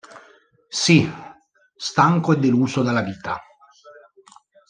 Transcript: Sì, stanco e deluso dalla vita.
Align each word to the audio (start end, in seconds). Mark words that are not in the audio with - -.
Sì, 0.81 1.07
stanco 1.75 2.33
e 2.33 2.37
deluso 2.37 2.81
dalla 2.81 3.03
vita. 3.03 3.39